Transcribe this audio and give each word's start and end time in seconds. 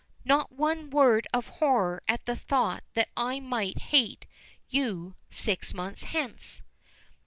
"Not 0.25 0.51
one 0.51 0.89
word 0.89 1.27
of 1.31 1.47
horror 1.61 2.01
at 2.07 2.25
the 2.25 2.35
thought 2.35 2.83
that 2.95 3.09
I 3.15 3.39
might 3.39 3.77
hate 3.93 4.25
you 4.67 5.13
six 5.29 5.75
months 5.75 6.05
hence." 6.05 6.63